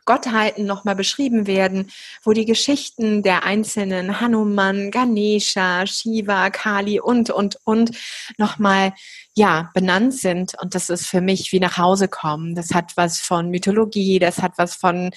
[0.06, 1.90] Gottheiten nochmal beschrieben werden,
[2.22, 7.90] wo die Geschichten der einzelnen Hanuman, Ganesha, Shiva, Kali und, und, und
[8.38, 8.94] nochmal
[9.34, 10.54] ja, benannt sind.
[10.60, 12.54] Und das ist für mich wie nach Hause kommen.
[12.54, 15.10] Das hat was von Mythologie, das hat was von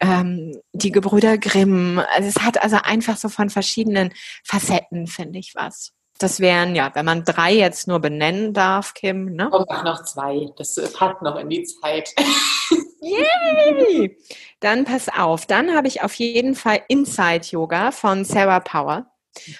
[0.00, 2.00] ähm, die Gebrüder Grimm.
[2.16, 4.14] Also es hat also einfach so von verschiedenen
[4.44, 5.92] Facetten, finde ich was.
[6.20, 9.34] Das wären ja, wenn man drei jetzt nur benennen darf, Kim.
[9.34, 9.48] Ne?
[9.50, 10.50] Komm, mach noch zwei.
[10.56, 12.14] Das passt noch in die Zeit.
[13.00, 14.18] Yay!
[14.60, 15.46] Dann pass auf.
[15.46, 19.06] Dann habe ich auf jeden Fall Inside Yoga von Sarah Power.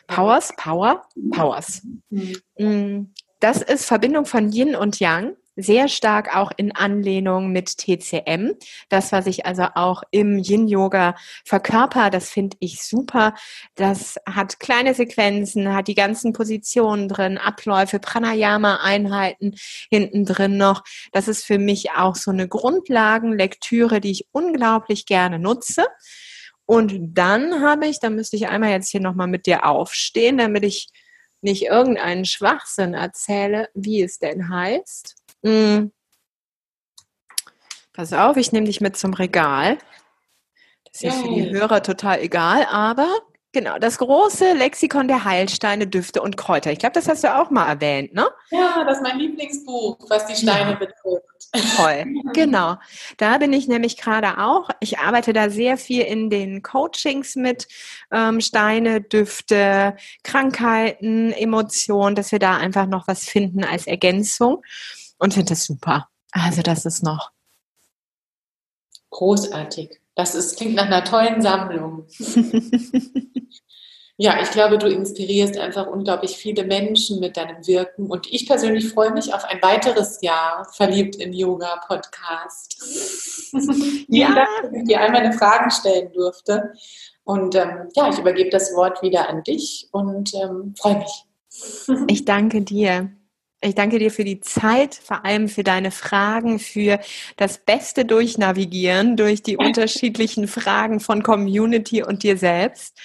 [0.07, 1.83] Powers, Power, Powers.
[2.11, 2.37] Mhm.
[2.59, 8.53] Mm, das ist Verbindung von Yin und Yang, sehr stark auch in Anlehnung mit TCM.
[8.89, 13.35] Das, was ich also auch im Yin-Yoga verkörper, das finde ich super.
[13.75, 19.57] Das hat kleine Sequenzen, hat die ganzen Positionen drin, Abläufe, Pranayama-Einheiten
[19.91, 20.83] hinten drin noch.
[21.13, 25.87] Das ist für mich auch so eine Grundlagenlektüre, die ich unglaublich gerne nutze.
[26.67, 30.65] Und dann habe ich, da müsste ich einmal jetzt hier nochmal mit dir aufstehen, damit
[30.65, 30.89] ich
[31.43, 35.17] nicht irgendeinen Schwachsinn erzähle, wie es denn heißt.
[35.45, 35.93] Hm.
[37.93, 39.79] Pass auf, ich nehme dich mit zum Regal.
[40.85, 43.09] Das ist ja für die Hörer total egal, aber
[43.53, 46.73] genau, das große Lexikon der Heilsteine, Düfte und Kräuter.
[46.73, 48.29] Ich glaube, das hast du auch mal erwähnt, ne?
[48.51, 50.77] Ja, das ist mein Lieblingsbuch, was die Steine ja.
[50.77, 51.25] betrifft.
[51.77, 52.77] Toll, genau.
[53.17, 54.71] Da bin ich nämlich gerade auch.
[54.81, 57.67] Ich arbeite da sehr viel in den Coachings mit
[58.13, 64.63] ähm, Steine, Düfte, Krankheiten, Emotionen, dass wir da einfach noch was finden als Ergänzung
[65.21, 66.09] und finde das super.
[66.33, 67.31] Also das ist noch
[69.11, 70.01] großartig.
[70.15, 72.07] Das ist, klingt nach einer tollen Sammlung.
[74.23, 78.11] Ja, ich glaube, du inspirierst einfach unglaublich viele Menschen mit deinem Wirken.
[78.11, 82.77] Und ich persönlich freue mich auf ein weiteres Jahr verliebt in Yoga Podcast.
[84.09, 84.27] ja.
[84.27, 86.75] Vielen Dank, dass ich dir all meine Fragen stellen durfte.
[87.25, 91.25] Und ähm, ja, ich übergebe das Wort wieder an dich und ähm, freue mich.
[92.09, 93.11] Ich danke dir.
[93.63, 96.99] Ich danke dir für die Zeit, vor allem für deine Fragen, für
[97.37, 102.99] das beste Durchnavigieren durch die unterschiedlichen Fragen von Community und dir selbst.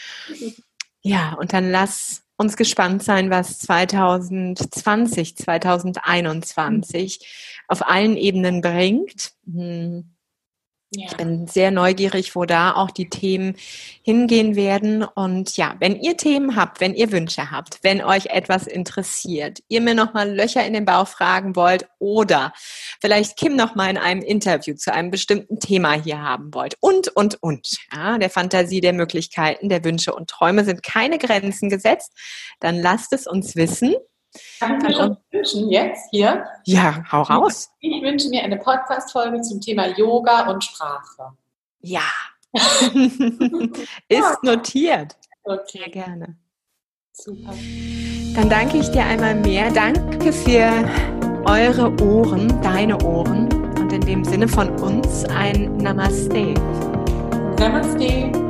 [1.02, 7.20] Ja, und dann lass uns gespannt sein, was 2020, 2021
[7.68, 9.34] auf allen Ebenen bringt.
[9.46, 10.15] Hm.
[10.96, 11.08] Ja.
[11.08, 13.56] Ich bin sehr neugierig, wo da auch die Themen
[14.02, 15.04] hingehen werden.
[15.04, 19.82] Und ja, wenn ihr Themen habt, wenn ihr Wünsche habt, wenn euch etwas interessiert, ihr
[19.82, 22.54] mir nochmal Löcher in den Bauch fragen wollt oder
[23.02, 27.42] vielleicht Kim nochmal in einem Interview zu einem bestimmten Thema hier haben wollt und, und,
[27.42, 27.68] und.
[27.94, 32.12] Ja, der Fantasie, der Möglichkeiten, der Wünsche und Träume sind keine Grenzen gesetzt.
[32.60, 33.96] Dann lasst es uns wissen.
[34.60, 36.46] Kann ich mir wünschen jetzt hier?
[36.66, 37.70] Ja, hau raus.
[37.80, 41.34] Ich wünsche mir eine Podcast-Folge zum Thema Yoga und Sprache.
[41.82, 42.02] Ja.
[44.08, 45.16] Ist notiert.
[45.44, 45.80] Okay.
[45.80, 46.38] Sehr gerne.
[47.12, 47.54] Super.
[48.36, 49.72] Dann danke ich dir einmal mehr.
[49.72, 50.90] Danke für
[51.46, 53.48] eure Ohren, deine Ohren
[53.80, 56.54] und in dem Sinne von uns ein Namaste.
[57.60, 58.45] Namaste.